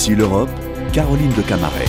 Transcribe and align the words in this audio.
Ici 0.00 0.14
l'Europe, 0.14 0.48
Caroline 0.94 1.30
de 1.34 1.42
Camaret. 1.42 1.84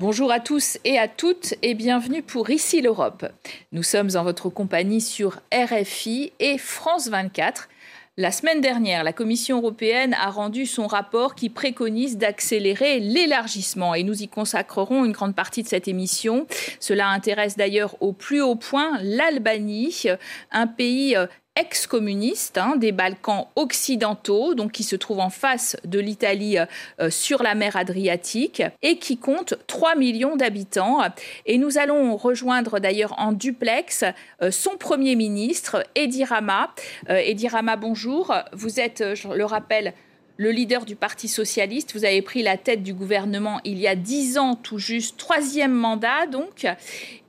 Bonjour 0.00 0.30
à 0.30 0.38
tous 0.38 0.76
et 0.84 0.98
à 0.98 1.08
toutes 1.08 1.54
et 1.62 1.72
bienvenue 1.72 2.20
pour 2.22 2.50
Ici 2.50 2.82
l'Europe. 2.82 3.24
Nous 3.72 3.82
sommes 3.82 4.10
en 4.16 4.22
votre 4.22 4.50
compagnie 4.50 5.00
sur 5.00 5.40
RFI 5.50 6.34
et 6.38 6.58
France 6.58 7.08
24 7.08 7.70
la 8.18 8.32
semaine 8.32 8.62
dernière, 8.62 9.04
la 9.04 9.12
Commission 9.12 9.58
européenne 9.58 10.14
a 10.14 10.30
rendu 10.30 10.64
son 10.64 10.86
rapport 10.86 11.34
qui 11.34 11.50
préconise 11.50 12.16
d'accélérer 12.16 12.98
l'élargissement 12.98 13.94
et 13.94 14.04
nous 14.04 14.22
y 14.22 14.28
consacrerons 14.28 15.04
une 15.04 15.12
grande 15.12 15.34
partie 15.34 15.62
de 15.62 15.68
cette 15.68 15.86
émission. 15.86 16.46
Cela 16.80 17.08
intéresse 17.08 17.58
d'ailleurs 17.58 17.94
au 18.00 18.14
plus 18.14 18.40
haut 18.40 18.56
point 18.56 18.98
l'Albanie, 19.02 20.04
un 20.50 20.66
pays 20.66 21.14
euh, 21.14 21.26
ex-communiste 21.56 22.58
hein, 22.58 22.76
des 22.76 22.92
Balkans 22.92 23.46
occidentaux, 23.56 24.54
donc 24.54 24.72
qui 24.72 24.84
se 24.84 24.94
trouve 24.94 25.20
en 25.20 25.30
face 25.30 25.76
de 25.84 25.98
l'Italie 25.98 26.58
euh, 26.58 26.66
euh, 27.00 27.10
sur 27.10 27.42
la 27.42 27.54
mer 27.54 27.76
Adriatique 27.76 28.62
et 28.82 28.98
qui 28.98 29.16
compte 29.16 29.54
3 29.66 29.96
millions 29.96 30.36
d'habitants. 30.36 31.00
Et 31.46 31.58
nous 31.58 31.78
allons 31.78 32.16
rejoindre 32.16 32.78
d'ailleurs 32.78 33.18
en 33.18 33.32
duplex 33.32 34.04
euh, 34.42 34.50
son 34.50 34.76
Premier 34.76 35.16
ministre, 35.16 35.84
Edi 35.94 36.24
Rama. 36.24 36.74
Edi 37.08 37.48
Rama, 37.48 37.76
bonjour. 37.76 38.34
Vous 38.52 38.78
êtes, 38.78 39.14
je 39.14 39.28
le 39.28 39.44
rappelle, 39.44 39.94
le 40.36 40.50
leader 40.50 40.84
du 40.84 40.96
Parti 40.96 41.28
socialiste. 41.28 41.94
Vous 41.94 42.04
avez 42.04 42.22
pris 42.22 42.42
la 42.42 42.56
tête 42.56 42.82
du 42.82 42.92
gouvernement 42.92 43.60
il 43.64 43.78
y 43.78 43.88
a 43.88 43.94
dix 43.94 44.38
ans, 44.38 44.54
tout 44.54 44.78
juste, 44.78 45.16
troisième 45.16 45.72
mandat 45.72 46.26
donc. 46.26 46.66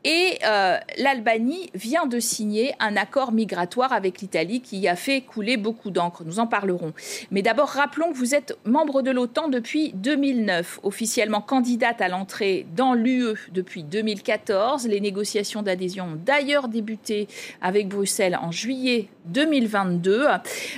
Et 0.10 0.40
euh, 0.46 0.78
l'Albanie 0.98 1.70
vient 1.76 2.06
de 2.06 2.22
signer 2.22 2.74
un 2.80 2.96
accord 2.96 3.34
migratoire 3.34 3.92
avec 3.92 4.22
l'Italie 4.22 4.62
qui 4.62 4.88
a 4.88 4.96
fait 4.96 5.20
couler 5.20 5.58
beaucoup 5.58 5.92
d'encre. 5.92 6.24
Nous 6.24 6.40
en 6.40 6.48
parlerons. 6.48 6.94
Mais 7.30 7.42
d'abord, 7.42 7.68
rappelons 7.68 8.14
que 8.14 8.18
vous 8.18 8.34
êtes 8.34 8.58
membre 8.64 9.02
de 9.02 9.12
l'OTAN 9.12 9.50
depuis 9.50 9.92
2009, 9.96 10.80
officiellement 10.84 11.42
candidate 11.42 12.00
à 12.00 12.08
l'entrée 12.08 12.66
dans 12.74 12.94
l'UE 12.94 13.50
depuis 13.52 13.84
2014. 13.84 14.88
Les 14.88 15.02
négociations 15.02 15.62
d'adhésion 15.62 16.06
ont 16.06 16.20
d'ailleurs 16.26 16.70
débuté 16.70 17.28
avec 17.62 17.90
Bruxelles 17.90 18.40
en 18.42 18.50
juillet 18.50 19.10
2022, 19.26 20.26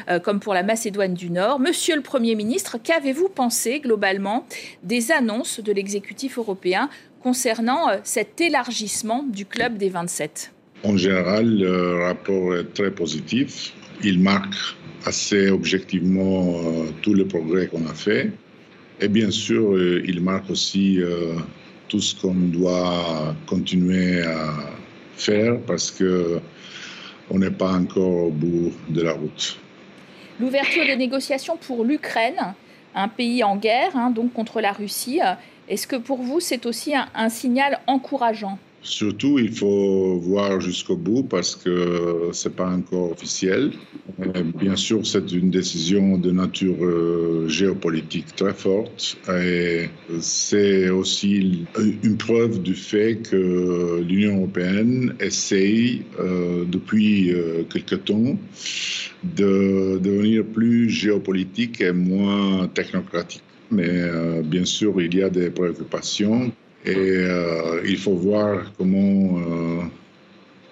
euh, 0.09 0.19
comme 0.19 0.39
pour 0.39 0.55
la 0.55 0.63
Macédoine 0.63 1.13
du 1.13 1.29
Nord. 1.29 1.59
Monsieur 1.59 1.95
le 1.95 2.01
Premier 2.01 2.33
ministre, 2.33 2.79
qu'avez-vous 2.81 3.29
pensé 3.29 3.79
globalement 3.79 4.47
des 4.81 5.11
annonces 5.11 5.59
de 5.59 5.71
l'exécutif 5.71 6.39
européen 6.39 6.89
concernant 7.21 7.89
euh, 7.89 7.97
cet 8.03 8.41
élargissement 8.41 9.23
du 9.23 9.45
club 9.45 9.77
des 9.77 9.89
27 9.89 10.51
En 10.83 10.97
général, 10.97 11.59
le 11.59 12.03
rapport 12.05 12.55
est 12.55 12.73
très 12.73 12.91
positif. 12.91 13.73
Il 14.03 14.19
marque 14.19 14.55
assez 15.05 15.49
objectivement 15.49 16.55
euh, 16.55 16.85
tout 17.01 17.13
le 17.13 17.27
progrès 17.27 17.67
qu'on 17.67 17.85
a 17.87 17.93
fait. 17.93 18.31
Et 19.01 19.07
bien 19.07 19.31
sûr, 19.31 19.73
euh, 19.73 20.03
il 20.07 20.21
marque 20.21 20.49
aussi 20.49 20.99
tout 21.87 22.01
ce 22.01 22.19
qu'on 22.19 22.33
doit 22.33 23.35
continuer 23.47 24.21
à 24.21 24.53
faire 25.15 25.59
parce 25.65 25.89
que 25.91 26.39
on 27.31 27.39
n'est 27.39 27.51
pas 27.51 27.73
encore 27.73 28.27
au 28.27 28.31
bout 28.31 28.73
de 28.89 29.01
la 29.01 29.13
route. 29.13 29.57
L'ouverture 30.39 30.85
des 30.85 30.95
négociations 30.95 31.57
pour 31.57 31.85
l'Ukraine, 31.85 32.55
un 32.95 33.07
pays 33.07 33.43
en 33.43 33.55
guerre, 33.55 33.95
hein, 33.95 34.09
donc 34.09 34.33
contre 34.33 34.61
la 34.61 34.71
Russie, 34.71 35.19
est-ce 35.69 35.87
que 35.87 35.95
pour 35.95 36.21
vous, 36.21 36.39
c'est 36.39 36.65
aussi 36.65 36.93
un, 36.95 37.29
signal 37.29 37.79
encourageant? 37.87 38.57
Surtout, 38.81 39.37
il 39.39 39.51
faut 39.51 40.17
voir 40.19 40.61
jusqu'au 40.61 40.95
bout 40.95 41.23
parce 41.23 41.55
que 41.55 42.29
ce 42.31 42.47
n'est 42.47 42.55
pas 42.55 42.69
encore 42.69 43.11
officiel. 43.11 43.71
Euh, 44.21 44.41
bien 44.55 44.77
sûr, 44.77 45.05
c'est 45.05 45.31
une 45.33 45.51
décision 45.51 46.17
de 46.17 46.31
nature 46.31 46.77
euh, 46.81 47.47
géopolitique 47.49 48.33
très 48.37 48.53
forte 48.53 49.17
et 49.29 49.89
c'est 50.21 50.89
aussi 50.89 51.67
une 52.03 52.17
preuve 52.17 52.61
du 52.61 52.73
fait 52.73 53.17
que 53.29 53.99
l'Union 53.99 54.37
européenne 54.37 55.13
essaye 55.19 56.05
euh, 56.19 56.63
depuis 56.65 57.33
quelque 57.69 57.95
temps 57.95 58.37
de 59.23 59.99
devenir 60.01 60.45
plus 60.45 60.89
géopolitique 60.89 61.81
et 61.81 61.91
moins 61.91 62.67
technocratique 62.69 63.43
mais 63.71 63.87
euh, 63.87 64.41
bien 64.41 64.65
sûr, 64.65 64.99
il 65.01 65.15
y 65.15 65.23
a 65.23 65.29
des 65.29 65.49
préoccupations 65.49 66.51
et 66.85 66.95
euh, 66.95 67.81
il 67.85 67.97
faut 67.97 68.15
voir 68.15 68.71
comment 68.77 69.37
euh, 69.37 69.81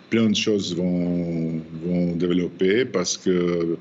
plein 0.10 0.30
de 0.30 0.36
choses 0.36 0.76
vont, 0.76 1.62
vont, 1.86 2.16
développer 2.16 2.86
parce 2.86 3.18
que 3.18 3.78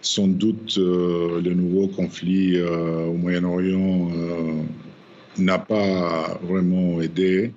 sans 0.00 0.26
doute 0.28 0.76
le 0.78 1.54
nouveau 1.54 1.88
conflit 1.88 2.60
au 2.60 3.12
Moyen-Orient 3.12 4.10
n'a 5.36 5.58
pas 5.58 6.40
vraiment 6.42 7.00
aidé. 7.02 7.52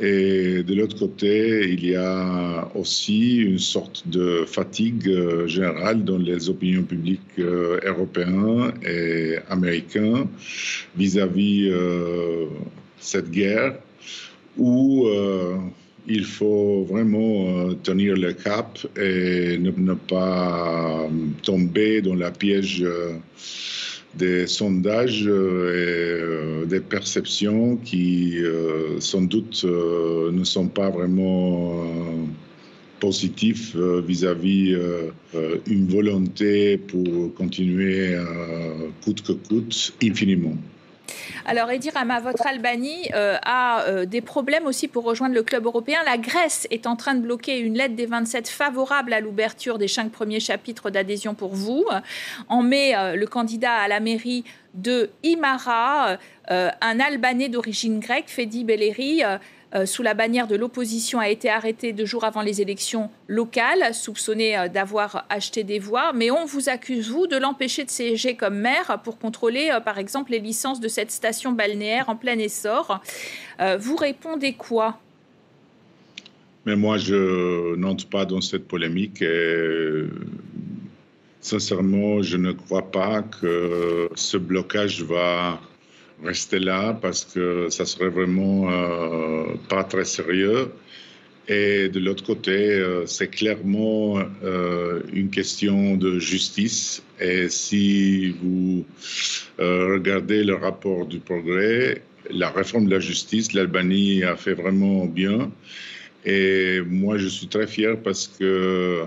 Et 0.00 0.62
de 0.62 0.74
l'autre 0.74 0.98
côté, 0.98 1.68
il 1.70 1.84
y 1.84 1.94
a 1.94 2.68
aussi 2.74 3.36
une 3.36 3.58
sorte 3.58 4.08
de 4.08 4.44
fatigue 4.46 5.08
euh, 5.08 5.46
générale 5.46 6.02
dans 6.04 6.18
les 6.18 6.48
opinions 6.48 6.82
publiques 6.82 7.20
euh, 7.38 7.78
européennes 7.84 8.72
et 8.84 9.36
américaines 9.50 10.28
vis-à-vis 10.96 11.68
euh, 11.70 12.46
cette 12.98 13.30
guerre 13.30 13.74
où 14.56 15.06
il 16.06 16.24
faut 16.24 16.84
vraiment 16.84 17.72
tenir 17.82 18.16
le 18.16 18.34
cap 18.34 18.78
et 18.98 19.56
ne 19.56 19.94
pas 19.94 21.08
tomber 21.42 22.02
dans 22.02 22.14
la 22.14 22.30
piège 22.30 22.84
des 24.14 24.46
sondages 24.46 25.26
euh, 25.26 25.72
et 25.72 26.22
euh, 26.22 26.66
des 26.66 26.80
perceptions 26.80 27.76
qui, 27.76 28.38
euh, 28.38 29.00
sans 29.00 29.22
doute, 29.22 29.64
ne 29.64 30.44
sont 30.44 30.68
pas 30.68 30.90
vraiment 30.90 31.84
positifs 33.00 33.74
vis-à-vis 33.76 34.76
une 35.66 35.88
volonté 35.88 36.78
pour 36.78 37.34
continuer 37.34 38.16
coûte 39.04 39.22
que 39.22 39.32
coûte 39.32 39.92
infiniment. 40.02 40.56
Alors, 41.46 41.70
Edi 41.70 41.90
Rama, 41.90 42.20
votre 42.20 42.46
Albanie 42.46 43.10
euh, 43.14 43.36
a 43.42 43.84
euh, 43.84 44.04
des 44.04 44.20
problèmes 44.20 44.66
aussi 44.66 44.88
pour 44.88 45.04
rejoindre 45.04 45.34
le 45.34 45.42
club 45.42 45.66
européen. 45.66 45.98
La 46.04 46.18
Grèce 46.18 46.66
est 46.70 46.86
en 46.86 46.96
train 46.96 47.14
de 47.14 47.20
bloquer 47.20 47.58
une 47.58 47.74
lettre 47.74 47.94
des 47.94 48.06
27 48.06 48.48
favorable 48.48 49.12
à 49.12 49.20
l'ouverture 49.20 49.78
des 49.78 49.88
cinq 49.88 50.10
premiers 50.12 50.40
chapitres 50.40 50.90
d'adhésion 50.90 51.34
pour 51.34 51.54
vous. 51.54 51.84
En 52.48 52.62
mai, 52.62 52.96
euh, 52.96 53.16
le 53.16 53.26
candidat 53.26 53.74
à 53.74 53.88
la 53.88 54.00
mairie 54.00 54.44
de 54.74 55.10
Imara, 55.22 56.16
un 56.48 57.00
Albanais 57.00 57.50
d'origine 57.50 58.00
grecque, 58.00 58.28
Fedi 58.28 58.64
Belleri, 58.64 59.22
euh, 59.74 59.86
sous 59.86 60.02
la 60.02 60.14
bannière 60.14 60.46
de 60.46 60.56
l'opposition 60.56 61.18
a 61.18 61.28
été 61.28 61.48
arrêté 61.48 61.92
deux 61.92 62.04
jours 62.04 62.24
avant 62.24 62.42
les 62.42 62.60
élections 62.60 63.10
locales, 63.26 63.94
soupçonné 63.94 64.58
euh, 64.58 64.68
d'avoir 64.68 65.24
acheté 65.30 65.64
des 65.64 65.78
voix. 65.78 66.12
Mais 66.12 66.30
on 66.30 66.44
vous 66.44 66.68
accuse, 66.68 67.10
vous, 67.10 67.26
de 67.26 67.36
l'empêcher 67.36 67.84
de 67.84 67.90
siéger 67.90 68.36
comme 68.36 68.58
maire 68.58 69.00
pour 69.02 69.18
contrôler, 69.18 69.70
euh, 69.72 69.80
par 69.80 69.98
exemple, 69.98 70.32
les 70.32 70.40
licences 70.40 70.80
de 70.80 70.88
cette 70.88 71.10
station 71.10 71.52
balnéaire 71.52 72.08
en 72.08 72.16
plein 72.16 72.38
essor. 72.38 73.00
vous 73.78 73.96
répondez 73.96 74.54
quoi? 74.54 74.98
Mais 76.66 76.76
moi, 76.76 76.98
je 76.98 77.74
n'entre 77.76 78.06
pas 78.06 78.24
dans 78.24 78.40
cette 78.40 78.68
polémique. 78.68 79.22
Et... 79.22 80.04
Sincèrement, 81.40 82.22
je 82.22 82.36
ne 82.36 82.52
crois 82.52 82.82
pas 82.82 83.22
que 83.22 84.08
ce 84.14 84.36
blocage 84.36 85.02
va 85.02 85.60
rester 86.24 86.58
là 86.58 86.98
parce 87.00 87.24
que 87.24 87.68
ça 87.70 87.84
serait 87.84 88.08
vraiment 88.08 88.70
euh, 88.70 89.54
pas 89.68 89.84
très 89.84 90.04
sérieux. 90.04 90.70
Et 91.48 91.88
de 91.88 91.98
l'autre 91.98 92.24
côté, 92.24 92.52
euh, 92.52 93.04
c'est 93.06 93.28
clairement 93.28 94.20
euh, 94.44 95.00
une 95.12 95.30
question 95.30 95.96
de 95.96 96.18
justice. 96.18 97.02
Et 97.20 97.48
si 97.48 98.30
vous 98.42 98.84
regardez 99.58 100.44
le 100.44 100.54
rapport 100.54 101.06
du 101.06 101.18
progrès, 101.18 102.02
la 102.30 102.50
réforme 102.50 102.86
de 102.86 102.90
la 102.92 103.00
justice, 103.00 103.52
l'Albanie 103.52 104.24
a 104.24 104.36
fait 104.36 104.54
vraiment 104.54 105.06
bien. 105.06 105.50
Et 106.24 106.80
moi, 106.86 107.18
je 107.18 107.28
suis 107.28 107.48
très 107.48 107.66
fier 107.66 107.96
parce 108.02 108.28
que 108.28 109.02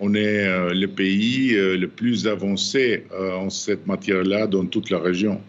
on 0.00 0.14
est 0.14 0.74
le 0.74 0.86
pays 0.86 1.52
le 1.54 1.86
plus 1.86 2.26
avancé 2.26 3.04
en 3.12 3.50
cette 3.50 3.86
matière-là 3.86 4.48
dans 4.48 4.66
toute 4.66 4.90
la 4.90 4.98
région. 4.98 5.40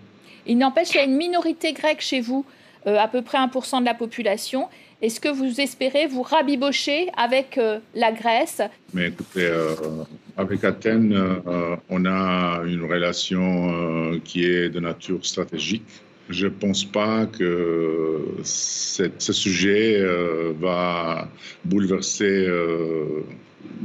Il 0.45 0.57
n'empêche 0.57 0.89
qu'il 0.89 0.97
y 0.97 1.03
a 1.03 1.05
une 1.05 1.17
minorité 1.17 1.73
grecque 1.73 2.01
chez 2.01 2.21
vous, 2.21 2.45
euh, 2.87 2.97
à 2.97 3.07
peu 3.07 3.21
près 3.21 3.37
1% 3.37 3.79
de 3.81 3.85
la 3.85 3.93
population. 3.93 4.67
Est-ce 5.01 5.19
que 5.19 5.29
vous 5.29 5.59
espérez 5.59 6.07
vous 6.07 6.21
rabibocher 6.21 7.09
avec 7.17 7.57
euh, 7.57 7.79
la 7.95 8.11
Grèce? 8.11 8.61
Mais 8.93 9.07
écoutez, 9.07 9.45
euh, 9.45 9.75
avec 10.37 10.63
Athènes, 10.63 11.17
on 11.89 12.05
a 12.05 12.61
une 12.65 12.83
relation 12.83 14.19
qui 14.23 14.45
est 14.45 14.69
de 14.69 14.79
nature 14.79 15.25
stratégique. 15.25 15.85
Je 16.29 16.45
ne 16.45 16.51
pense 16.51 16.83
pas 16.85 17.25
que 17.25 18.21
ce 18.43 19.33
sujet 19.33 20.03
va 20.59 21.27
bouleverser 21.63 22.47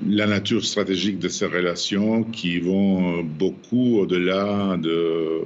la 0.06 0.26
nature 0.26 0.64
stratégique 0.64 1.18
de 1.18 1.28
ces 1.28 1.46
relations 1.46 2.24
qui 2.24 2.58
vont 2.58 3.22
beaucoup 3.22 3.98
au-delà 3.98 4.76
de, 4.76 5.42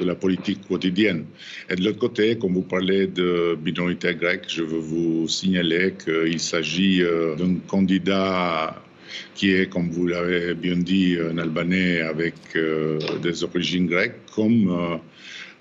la 0.00 0.14
politique 0.14 0.66
quotidienne. 0.66 1.26
Et 1.68 1.76
de 1.76 1.84
l'autre 1.84 1.98
côté, 1.98 2.36
comme 2.38 2.54
vous 2.54 2.62
parlez 2.62 3.06
de 3.06 3.58
minorité 3.62 4.14
grecque, 4.14 4.46
je 4.48 4.62
veux 4.62 4.78
vous 4.78 5.28
signaler 5.28 5.94
qu'il 6.02 6.40
s'agit 6.40 7.02
euh, 7.02 7.36
d'un 7.36 7.56
candidat 7.66 8.82
qui 9.34 9.52
est, 9.52 9.68
comme 9.68 9.90
vous 9.90 10.06
l'avez 10.06 10.54
bien 10.54 10.76
dit, 10.76 11.16
un 11.20 11.36
Albanais 11.38 12.00
avec 12.00 12.34
des 13.22 13.44
origines 13.44 13.86
grecques, 13.86 14.20
comme 14.34 14.70
euh, 14.70 14.96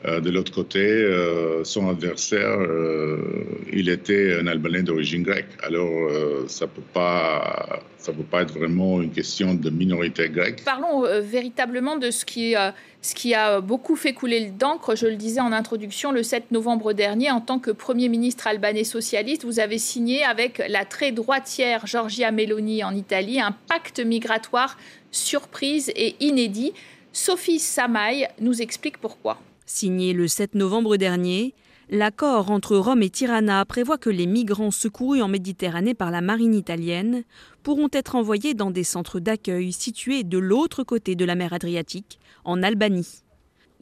de 0.05 0.29
l'autre 0.29 0.53
côté, 0.53 0.79
euh, 0.79 1.65
son 1.65 1.89
adversaire, 1.89 2.57
euh, 2.57 3.43
il 3.73 3.89
était 3.89 4.37
un 4.39 4.47
Albanais 4.47 4.81
d'origine 4.81 5.23
grecque. 5.23 5.49
Alors, 5.61 6.09
ça 6.47 6.65
ne 6.65 6.69
peut, 6.69 6.81
pas, 6.93 8.41
être 8.41 8.57
vraiment 8.57 9.01
une 9.01 9.11
question 9.11 9.55
de 9.55 9.69
minorité 9.69 10.29
grecque. 10.29 10.63
Parlons 10.63 11.03
véritablement 11.21 11.97
de 11.97 12.11
ce 12.11 12.23
qui, 12.23 12.55
ce 13.01 13.13
qui 13.13 13.33
a 13.33 13.59
beaucoup 13.59 13.97
fait 13.97 14.13
couler 14.13 14.45
d'encre. 14.45 14.95
Je 14.95 15.05
le 15.05 15.15
disais 15.17 15.41
en 15.41 15.51
introduction, 15.51 16.13
le 16.13 16.23
7 16.23 16.51
novembre 16.51 16.93
dernier, 16.93 17.29
en 17.29 17.41
tant 17.41 17.59
que 17.59 17.71
Premier 17.71 18.07
ministre 18.07 18.47
albanais 18.47 18.85
socialiste, 18.85 19.43
vous 19.43 19.59
avez 19.59 19.77
signé 19.77 20.23
avec 20.23 20.63
la 20.69 20.85
très 20.85 21.11
droitière 21.11 21.87
Giorgia 21.87 22.31
Meloni 22.31 22.85
en 22.85 22.95
Italie 22.95 23.41
un 23.41 23.51
pacte 23.67 23.99
migratoire 23.99 24.77
surprise 25.11 25.91
et 25.97 26.15
inédit. 26.21 26.71
Sophie 27.11 27.59
Samaï 27.59 28.29
nous 28.39 28.61
explique 28.61 28.97
pourquoi. 28.97 29.39
Signé 29.71 30.13
le 30.13 30.27
7 30.27 30.55
novembre 30.55 30.97
dernier, 30.97 31.53
l'accord 31.91 32.49
entre 32.49 32.75
Rome 32.75 33.03
et 33.03 33.11
Tirana 33.11 33.63
prévoit 33.65 33.99
que 33.99 34.09
les 34.09 34.25
migrants 34.25 34.71
secourus 34.71 35.21
en 35.21 35.27
Méditerranée 35.27 35.93
par 35.93 36.09
la 36.09 36.21
marine 36.21 36.55
italienne 36.55 37.23
pourront 37.61 37.87
être 37.93 38.15
envoyés 38.15 38.55
dans 38.55 38.71
des 38.71 38.83
centres 38.83 39.19
d'accueil 39.19 39.71
situés 39.71 40.23
de 40.23 40.39
l'autre 40.39 40.83
côté 40.83 41.13
de 41.13 41.23
la 41.23 41.35
mer 41.35 41.53
Adriatique, 41.53 42.17
en 42.45 42.63
Albanie. 42.63 43.21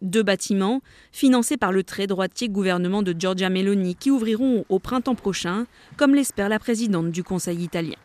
Deux 0.01 0.23
bâtiments, 0.23 0.81
financés 1.13 1.55
par 1.55 1.71
le 1.71 1.85
très 1.85 2.05
droitier 2.05 2.49
gouvernement 2.49 3.01
de 3.01 3.15
Giorgia 3.17 3.49
Meloni, 3.49 3.95
qui 3.95 4.11
ouvriront 4.11 4.65
au 4.67 4.79
printemps 4.79 5.15
prochain, 5.15 5.67
comme 5.95 6.13
l'espère 6.13 6.49
la 6.49 6.59
présidente 6.59 7.11
du 7.11 7.23
Conseil 7.23 7.63
italien. 7.63 7.95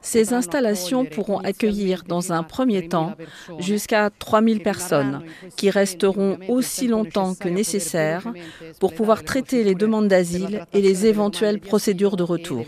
Ces 0.00 0.32
installations 0.32 1.04
pourront 1.04 1.38
accueillir 1.38 2.04
dans 2.04 2.32
un 2.32 2.42
premier 2.42 2.88
temps 2.88 3.14
jusqu'à 3.58 4.10
3000 4.10 4.62
personnes 4.62 5.22
qui 5.56 5.70
resteront 5.70 6.38
aussi 6.48 6.88
longtemps 6.88 7.34
que 7.34 7.48
nécessaire 7.48 8.32
pour 8.80 8.94
pouvoir 8.94 9.24
traiter 9.24 9.64
les 9.64 9.74
demandes 9.74 10.08
d'asile 10.08 10.64
et 10.72 10.80
les 10.80 11.06
éventuelles 11.06 11.60
procédures 11.60 12.16
de 12.16 12.22
retour. 12.22 12.64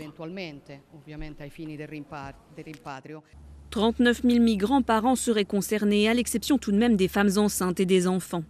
39 3.71 4.21
000 4.23 4.39
migrants 4.39 4.81
par 4.81 5.05
an 5.05 5.15
seraient 5.15 5.45
concernés, 5.45 6.09
à 6.09 6.13
l'exception 6.13 6.57
tout 6.57 6.71
de 6.71 6.77
même 6.77 6.95
des 6.95 7.07
femmes 7.07 7.37
enceintes 7.37 7.79
et 7.79 7.85
des 7.85 8.07
enfants. 8.07 8.43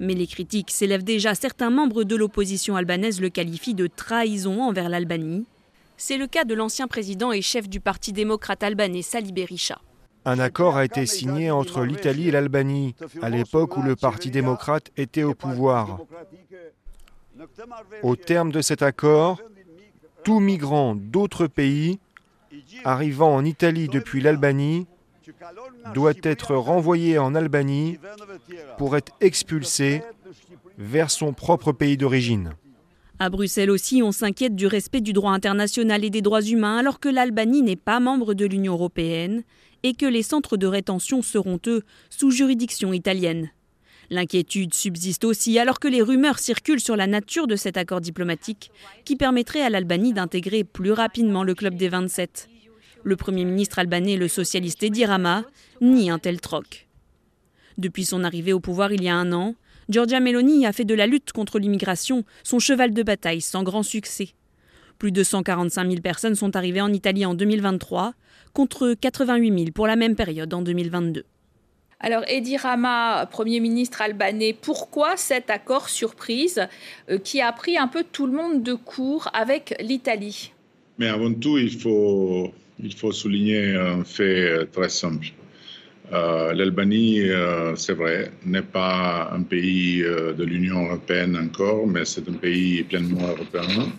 Mais 0.00 0.14
les 0.14 0.26
critiques 0.26 0.70
s'élèvent 0.70 1.04
déjà. 1.04 1.34
Certains 1.34 1.70
membres 1.70 2.04
de 2.04 2.16
l'opposition 2.16 2.76
albanaise 2.76 3.20
le 3.20 3.30
qualifient 3.30 3.74
de 3.74 3.88
trahison 3.88 4.62
envers 4.62 4.88
l'Albanie. 4.88 5.46
C'est 6.00 6.16
le 6.16 6.28
cas 6.28 6.44
de 6.44 6.54
l'ancien 6.54 6.86
président 6.86 7.32
et 7.32 7.42
chef 7.42 7.68
du 7.68 7.80
Parti 7.80 8.12
démocrate 8.12 8.62
albanais 8.62 9.02
Sali 9.02 9.32
Berisha. 9.32 9.80
Un 10.24 10.38
accord 10.38 10.76
a 10.76 10.84
été 10.84 11.06
signé 11.06 11.50
entre 11.50 11.82
l'Italie 11.82 12.28
et 12.28 12.30
l'Albanie, 12.30 12.94
à 13.20 13.28
l'époque 13.28 13.76
où 13.76 13.82
le 13.82 13.96
Parti 13.96 14.30
démocrate 14.30 14.92
était 14.96 15.24
au 15.24 15.34
pouvoir. 15.34 16.00
Au 18.04 18.14
terme 18.14 18.52
de 18.52 18.60
cet 18.60 18.82
accord, 18.82 19.40
tout 20.22 20.38
migrant 20.38 20.94
d'autres 20.94 21.48
pays 21.48 21.98
arrivant 22.84 23.34
en 23.34 23.44
Italie 23.44 23.88
depuis 23.88 24.20
l'Albanie 24.20 24.86
doit 25.94 26.14
être 26.22 26.54
renvoyé 26.54 27.18
en 27.18 27.34
Albanie 27.34 27.98
pour 28.78 28.96
être 28.96 29.12
expulsé 29.20 30.02
vers 30.78 31.10
son 31.10 31.32
propre 31.32 31.72
pays 31.72 31.96
d'origine. 31.96 32.54
À 33.20 33.30
Bruxelles 33.30 33.70
aussi, 33.70 34.00
on 34.00 34.12
s'inquiète 34.12 34.54
du 34.54 34.68
respect 34.68 35.00
du 35.00 35.12
droit 35.12 35.32
international 35.32 36.04
et 36.04 36.10
des 36.10 36.22
droits 36.22 36.42
humains 36.42 36.78
alors 36.78 37.00
que 37.00 37.08
l'Albanie 37.08 37.62
n'est 37.62 37.74
pas 37.74 37.98
membre 37.98 38.32
de 38.34 38.46
l'Union 38.46 38.74
européenne 38.74 39.42
et 39.82 39.94
que 39.94 40.06
les 40.06 40.22
centres 40.22 40.56
de 40.56 40.68
rétention 40.68 41.20
seront, 41.20 41.58
eux, 41.66 41.82
sous 42.10 42.30
juridiction 42.30 42.92
italienne. 42.92 43.50
L'inquiétude 44.10 44.72
subsiste 44.72 45.24
aussi 45.24 45.58
alors 45.58 45.80
que 45.80 45.88
les 45.88 46.00
rumeurs 46.00 46.38
circulent 46.38 46.80
sur 46.80 46.94
la 46.94 47.08
nature 47.08 47.48
de 47.48 47.56
cet 47.56 47.76
accord 47.76 48.00
diplomatique 48.00 48.70
qui 49.04 49.16
permettrait 49.16 49.62
à 49.62 49.70
l'Albanie 49.70 50.12
d'intégrer 50.12 50.62
plus 50.62 50.92
rapidement 50.92 51.42
le 51.42 51.56
club 51.56 51.74
des 51.74 51.88
27. 51.88 52.48
Le 53.02 53.16
Premier 53.16 53.44
ministre 53.44 53.80
albanais, 53.80 54.16
le 54.16 54.28
socialiste 54.28 54.82
Edi 54.84 55.04
Rama, 55.04 55.44
nie 55.80 56.08
un 56.08 56.20
tel 56.20 56.40
troc. 56.40 56.86
Depuis 57.78 58.04
son 58.04 58.22
arrivée 58.22 58.52
au 58.52 58.60
pouvoir 58.60 58.92
il 58.92 59.02
y 59.02 59.08
a 59.08 59.16
un 59.16 59.32
an, 59.32 59.54
Giorgia 59.88 60.20
Meloni 60.20 60.66
a 60.66 60.72
fait 60.72 60.84
de 60.84 60.94
la 60.94 61.06
lutte 61.06 61.32
contre 61.32 61.58
l'immigration 61.58 62.24
son 62.42 62.58
cheval 62.58 62.92
de 62.92 63.02
bataille 63.02 63.40
sans 63.40 63.62
grand 63.62 63.82
succès. 63.82 64.28
Plus 64.98 65.12
de 65.12 65.22
145 65.22 65.88
000 65.88 66.02
personnes 66.02 66.34
sont 66.34 66.56
arrivées 66.56 66.82
en 66.82 66.92
Italie 66.92 67.24
en 67.24 67.32
2023, 67.32 68.12
contre 68.52 68.94
88 69.00 69.58
000 69.58 69.70
pour 69.72 69.86
la 69.86 69.96
même 69.96 70.14
période 70.14 70.52
en 70.52 70.60
2022. 70.60 71.24
Alors, 72.00 72.22
Edi 72.28 72.56
Rama, 72.58 73.26
Premier 73.30 73.60
ministre 73.60 74.02
albanais, 74.02 74.54
pourquoi 74.60 75.16
cet 75.16 75.48
accord 75.48 75.88
surprise 75.88 76.68
euh, 77.10 77.18
qui 77.18 77.40
a 77.40 77.50
pris 77.52 77.78
un 77.78 77.88
peu 77.88 78.04
tout 78.12 78.26
le 78.26 78.32
monde 78.32 78.62
de 78.62 78.74
court 78.74 79.30
avec 79.32 79.74
l'Italie? 79.80 80.52
Mais 80.98 81.08
avant 81.08 81.32
tout, 81.32 81.56
il 81.56 81.76
faut, 81.76 82.52
il 82.78 82.94
faut 82.94 83.12
souligner 83.12 83.74
un 83.74 84.04
fait 84.04 84.66
très 84.66 84.90
simple. 84.90 85.32
Euh, 86.12 86.54
L'Albanie, 86.54 87.20
euh, 87.28 87.76
c'est 87.76 87.92
vrai, 87.92 88.30
n'est 88.46 88.62
pas 88.62 89.30
un 89.30 89.42
pays 89.42 90.02
euh, 90.02 90.32
de 90.32 90.42
l'Union 90.44 90.86
européenne 90.86 91.36
encore, 91.36 91.86
mais 91.86 92.06
c'est 92.06 92.26
un 92.28 92.32
pays 92.32 92.82
pleinement 92.84 93.28
européen 93.28 93.90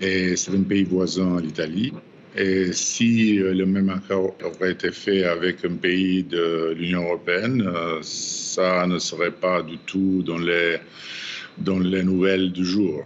et 0.00 0.36
c'est 0.36 0.54
un 0.54 0.62
pays 0.62 0.84
voisin 0.84 1.36
à 1.36 1.40
l'Italie. 1.40 1.92
Et 2.34 2.72
si 2.72 3.34
le 3.36 3.66
même 3.66 3.90
accord 3.90 4.36
aurait 4.42 4.72
été 4.72 4.90
fait 4.90 5.24
avec 5.24 5.64
un 5.64 5.74
pays 5.74 6.22
de 6.22 6.74
l'Union 6.78 7.02
européenne, 7.02 7.68
ça 8.02 8.86
ne 8.86 8.98
serait 8.98 9.32
pas 9.32 9.62
du 9.62 9.76
tout 9.78 10.22
dans 10.24 10.38
les, 10.38 10.76
dans 11.58 11.80
les 11.80 12.02
nouvelles 12.04 12.52
du 12.52 12.64
jour. 12.64 13.04